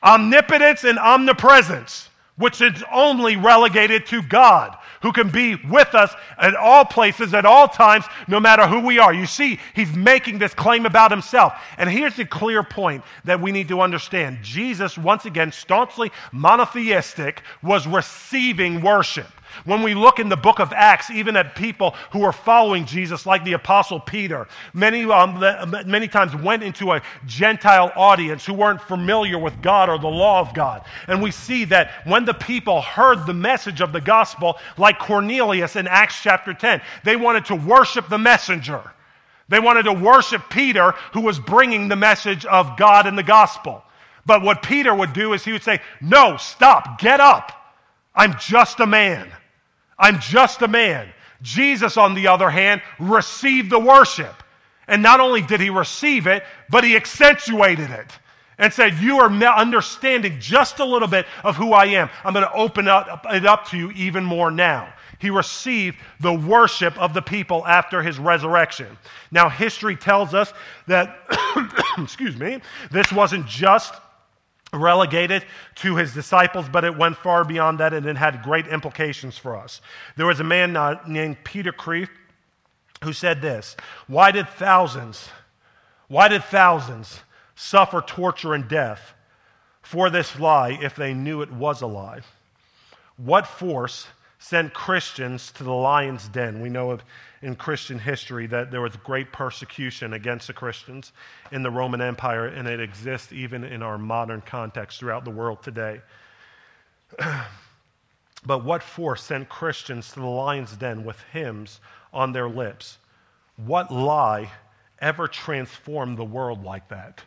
[0.00, 6.54] Omnipotence and omnipresence, which is only relegated to God, who can be with us at
[6.54, 9.12] all places, at all times, no matter who we are.
[9.12, 11.54] You see, he's making this claim about himself.
[11.76, 17.42] And here's the clear point that we need to understand Jesus, once again, staunchly monotheistic,
[17.60, 19.26] was receiving worship.
[19.64, 23.26] When we look in the book of Acts, even at people who were following Jesus,
[23.26, 25.40] like the Apostle Peter, many, um,
[25.86, 30.40] many times went into a Gentile audience who weren't familiar with God or the law
[30.40, 30.84] of God.
[31.08, 35.76] And we see that when the people heard the message of the gospel, like Cornelius
[35.76, 38.82] in Acts chapter 10, they wanted to worship the messenger.
[39.48, 43.82] They wanted to worship Peter, who was bringing the message of God and the gospel.
[44.24, 47.52] But what Peter would do is he would say, No, stop, get up.
[48.14, 49.30] I'm just a man.
[50.02, 51.08] I'm just a man.
[51.42, 54.42] Jesus, on the other hand, received the worship.
[54.88, 58.18] And not only did he receive it, but he accentuated it.
[58.58, 62.10] and said, You are understanding just a little bit of who I am.
[62.24, 64.92] I'm going to open it up to you even more now.
[65.20, 68.98] He received the worship of the people after his resurrection.
[69.30, 70.52] Now, history tells us
[70.88, 71.16] that,
[71.98, 73.94] excuse me, this wasn't just
[74.72, 75.44] relegated
[75.76, 79.56] to his disciples, but it went far beyond that and it had great implications for
[79.56, 79.80] us.
[80.16, 82.10] There was a man uh, named Peter Kreeft
[83.04, 85.28] who said this Why did thousands,
[86.08, 87.20] why did thousands
[87.54, 89.14] suffer torture and death
[89.82, 92.20] for this lie if they knew it was a lie?
[93.16, 94.06] What force
[94.42, 96.60] sent Christians to the lion's den?
[96.60, 97.04] We know of
[97.42, 101.12] in Christian history that there was great persecution against the Christians
[101.52, 105.62] in the Roman Empire, and it exists even in our modern context throughout the world
[105.62, 106.00] today.
[108.46, 111.80] but what force sent Christians to the lion's den with hymns
[112.12, 112.98] on their lips?
[113.56, 114.50] What lie
[115.00, 117.22] ever transformed the world like that?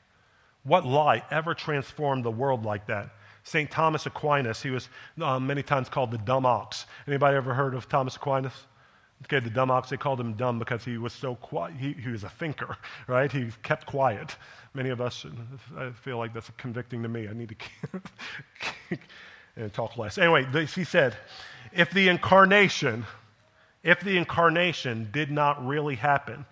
[0.63, 3.09] What lie ever transformed the world like that?
[3.45, 3.69] St.
[3.69, 4.89] Thomas Aquinas, he was
[5.21, 6.87] um, many times called the dumb ox.
[7.07, 8.53] Anybody ever heard of Thomas Aquinas?
[9.23, 11.75] Okay, the dumb ox, they called him dumb because he was so quiet.
[11.77, 12.75] He, he was a thinker,
[13.07, 13.31] right?
[13.31, 14.35] He kept quiet.
[14.73, 15.25] Many of us,
[15.77, 17.27] I feel like that's convicting to me.
[17.27, 17.55] I need
[18.91, 18.97] to
[19.55, 20.17] and talk less.
[20.17, 21.15] Anyway, he said,
[21.71, 23.05] if the incarnation,
[23.83, 26.45] if the incarnation did not really happen,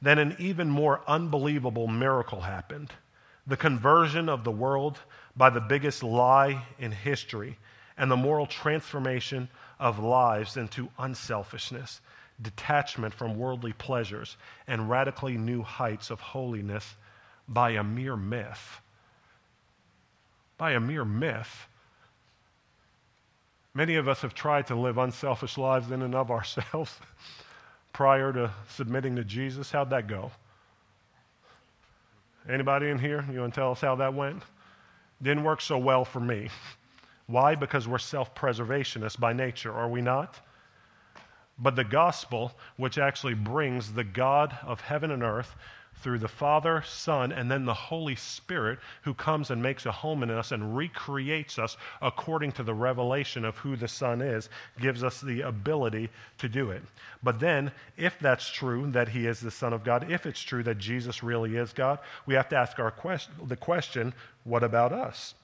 [0.00, 2.90] then an even more unbelievable miracle happened.
[3.46, 4.98] The conversion of the world
[5.36, 7.58] by the biggest lie in history
[7.96, 12.00] and the moral transformation of lives into unselfishness,
[12.40, 16.94] detachment from worldly pleasures, and radically new heights of holiness
[17.48, 18.80] by a mere myth.
[20.58, 21.68] By a mere myth.
[23.74, 26.94] Many of us have tried to live unselfish lives in and of ourselves
[27.92, 29.70] prior to submitting to Jesus.
[29.70, 30.30] How'd that go?
[32.48, 33.24] Anybody in here?
[33.32, 34.42] You want to tell us how that went?
[35.22, 36.48] Didn't work so well for me.
[37.26, 37.54] Why?
[37.54, 40.40] Because we're self preservationists by nature, are we not?
[41.58, 45.54] But the gospel, which actually brings the God of heaven and earth
[46.02, 50.22] through the Father, Son, and then the Holy Spirit, who comes and makes a home
[50.22, 54.48] in us and recreates us according to the revelation of who the Son is,
[54.80, 56.82] gives us the ability to do it.
[57.22, 60.64] But then, if that's true that He is the Son of God, if it's true
[60.64, 64.12] that Jesus really is God, we have to ask our question, the question
[64.44, 65.34] what about us?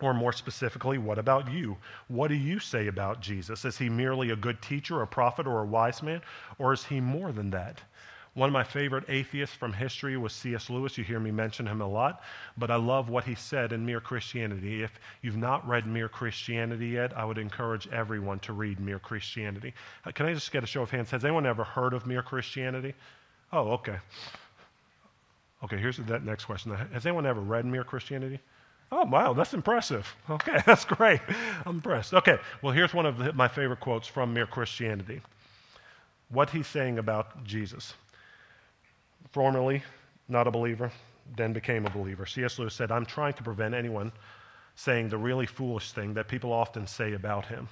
[0.00, 1.76] Or more specifically, what about you?
[2.08, 3.66] What do you say about Jesus?
[3.66, 6.22] Is he merely a good teacher, a prophet, or a wise man?
[6.58, 7.82] Or is he more than that?
[8.40, 10.70] One of my favorite atheists from history was C.S.
[10.70, 10.96] Lewis.
[10.96, 12.22] You hear me mention him a lot,
[12.56, 14.82] but I love what he said in Mere Christianity.
[14.82, 19.74] If you've not read Mere Christianity yet, I would encourage everyone to read Mere Christianity.
[20.06, 21.10] Uh, can I just get a show of hands?
[21.10, 22.94] Has anyone ever heard of Mere Christianity?
[23.52, 23.98] Oh, okay.
[25.62, 26.74] Okay, here's that next question.
[26.94, 28.40] Has anyone ever read Mere Christianity?
[28.90, 30.16] Oh, wow, that's impressive.
[30.30, 31.20] Okay, that's great.
[31.66, 32.14] I'm impressed.
[32.14, 35.20] Okay, well, here's one of my favorite quotes from Mere Christianity.
[36.30, 37.92] What he's saying about Jesus.
[39.32, 39.82] Formerly
[40.28, 40.90] not a believer,
[41.36, 42.26] then became a believer.
[42.26, 42.58] C.S.
[42.58, 44.12] Lewis said, I'm trying to prevent anyone
[44.76, 47.68] saying the really foolish thing that people often say about him.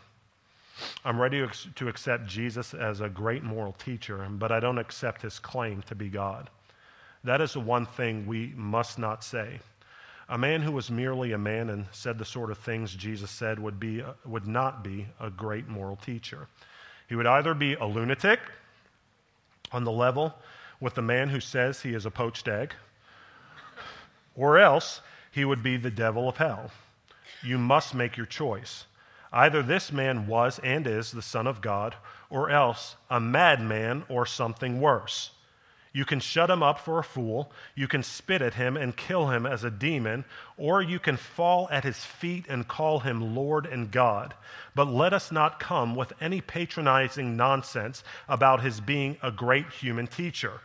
[1.05, 1.45] I'm ready
[1.77, 5.95] to accept Jesus as a great moral teacher, but I don't accept his claim to
[5.95, 6.51] be God.
[7.25, 9.59] That is the one thing we must not say.
[10.29, 13.59] A man who was merely a man and said the sort of things Jesus said
[13.59, 16.47] would, be, would not be a great moral teacher.
[17.09, 18.41] He would either be a lunatic
[19.73, 20.35] on the level
[20.81, 22.75] with the man who says he is a poached egg,
[24.35, 25.01] or else
[25.31, 26.71] he would be the devil of hell.
[27.43, 28.87] You must make your choice.
[29.33, 31.95] Either this man was and is the Son of God,
[32.31, 35.31] or else a madman or something worse.
[35.93, 39.29] You can shut him up for a fool, you can spit at him and kill
[39.29, 40.25] him as a demon,
[40.57, 44.35] or you can fall at his feet and call him Lord and God.
[44.75, 50.07] But let us not come with any patronizing nonsense about his being a great human
[50.07, 50.61] teacher.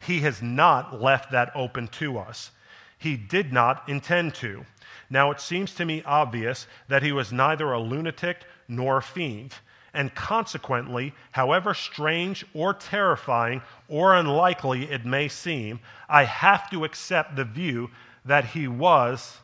[0.00, 2.50] He has not left that open to us.
[2.98, 4.64] He did not intend to.
[5.10, 9.54] Now, it seems to me obvious that he was neither a lunatic nor a fiend
[9.94, 15.78] and consequently, however strange or terrifying or unlikely it may seem,
[16.08, 17.90] I have to accept the view
[18.24, 19.38] that he was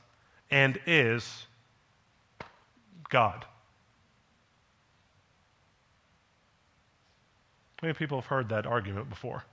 [0.50, 1.46] and is
[3.08, 3.46] God.
[7.80, 9.44] Many people have heard that argument before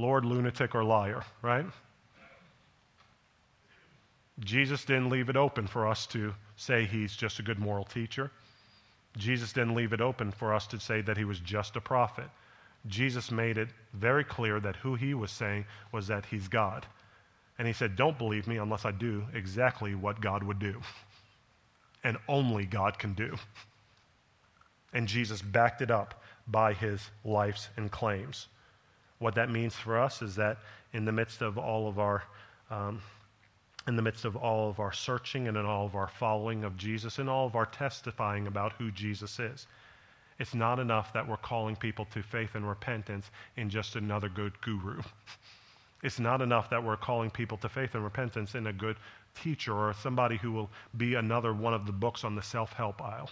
[0.00, 1.66] Lord, lunatic, or liar, right?
[4.40, 8.30] Jesus didn't leave it open for us to say he's just a good moral teacher.
[9.18, 12.28] Jesus didn't leave it open for us to say that he was just a prophet.
[12.86, 16.86] Jesus made it very clear that who he was saying was that he's God.
[17.58, 20.80] And he said, Don't believe me unless I do exactly what God would do.
[22.02, 23.36] And only God can do.
[24.94, 28.48] And Jesus backed it up by his lives and claims.
[29.20, 30.58] What that means for us is that
[30.92, 32.24] in the midst of all of our
[32.70, 33.00] um,
[33.86, 36.76] in the midst of all of our searching and in all of our following of
[36.76, 39.66] Jesus and all of our testifying about who Jesus is.
[40.38, 44.60] It's not enough that we're calling people to faith and repentance in just another good
[44.60, 45.00] guru.
[46.02, 48.96] It's not enough that we're calling people to faith and repentance in a good
[49.34, 53.02] teacher or somebody who will be another one of the books on the self help
[53.02, 53.28] aisle.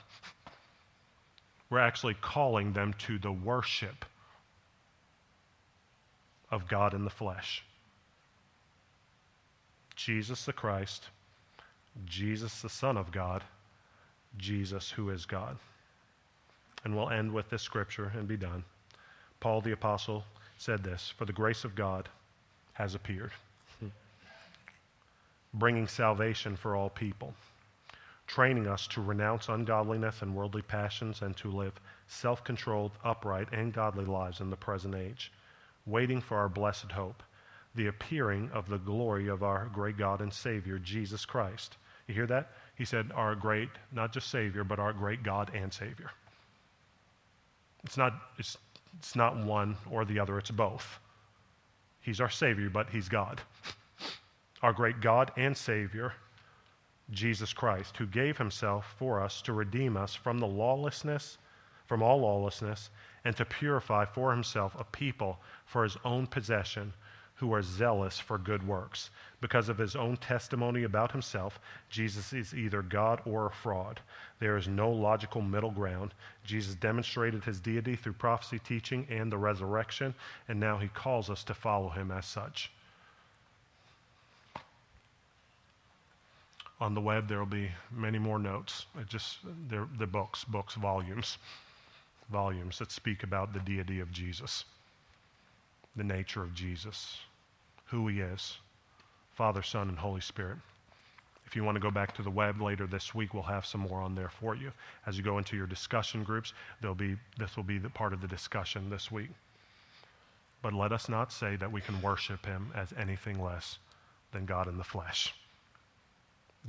[1.71, 4.05] We're actually calling them to the worship
[6.51, 7.65] of God in the flesh.
[9.97, 11.09] Jesus the Christ,
[12.07, 13.43] Jesus the Son of God,
[14.37, 15.57] Jesus who is God.
[16.85, 18.65] And we'll end with this scripture and be done.
[19.41, 20.25] Paul the Apostle
[20.57, 22.09] said this For the grace of God
[22.75, 23.33] has appeared,
[25.55, 27.35] bringing salvation for all people,
[28.27, 31.73] training us to renounce ungodliness and worldly passions and to live
[32.07, 35.33] self controlled, upright, and godly lives in the present age,
[35.89, 37.23] waiting for our blessed hope
[37.75, 41.77] the appearing of the glory of our great God and Savior, Jesus Christ.
[42.09, 42.51] You hear that?
[42.77, 46.11] He said, our great, not just Savior, but our great God and Savior.
[47.85, 48.57] It's not, it's,
[48.99, 50.99] it's not one or the other, it's both.
[52.01, 53.41] He's our Savior, but He's God.
[54.63, 56.15] Our great God and Savior,
[57.11, 61.39] Jesus Christ, who gave Himself for us to redeem us from the lawlessness,
[61.87, 62.91] from all lawlessness,
[63.25, 66.93] and to purify for Himself a people for His own possession
[67.39, 69.11] who are zealous for good works.
[69.41, 74.01] Because of his own testimony about himself, Jesus is either God or a fraud.
[74.41, 76.15] There is no logical middle ground.
[76.45, 80.15] Jesus demonstrated his deity through prophecy, teaching, and the resurrection,
[80.49, 82.73] and now he calls us to follow him as such.
[86.81, 88.87] On the web, there will be many more notes.
[89.09, 89.39] Just
[89.69, 91.39] they're, they're books, books, volumes,
[92.31, 94.65] volumes that speak about the deity of Jesus,
[95.97, 97.19] the nature of Jesus
[97.89, 98.59] who He is
[99.35, 100.59] Father, Son, and Holy Spirit.
[101.47, 103.81] If you want to go back to the web later this week, we'll have some
[103.83, 104.73] more on there for you.
[105.07, 108.21] As you go into your discussion groups, there'll be, this will be the part of
[108.21, 109.31] the discussion this week.
[110.61, 113.79] But let us not say that we can worship Him as anything less
[114.33, 115.33] than God in the flesh.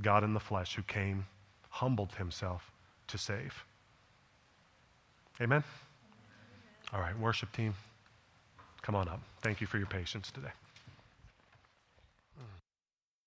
[0.02, 1.26] God in the flesh who came,
[1.70, 2.72] humbled Himself
[3.08, 3.66] to save.
[5.42, 5.64] Amen?
[6.94, 7.74] All right, worship team,
[8.82, 9.22] come on up.
[9.42, 10.50] Thank you for your patience today.